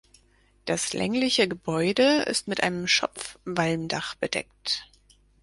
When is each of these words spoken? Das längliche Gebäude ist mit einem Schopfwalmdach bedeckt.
Das 0.65 0.93
längliche 0.93 1.47
Gebäude 1.47 2.23
ist 2.23 2.47
mit 2.47 2.63
einem 2.63 2.87
Schopfwalmdach 2.87 4.15
bedeckt. 4.15 4.89